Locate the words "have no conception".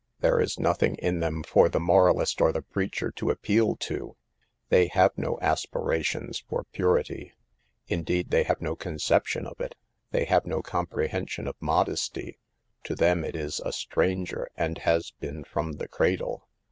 8.41-9.45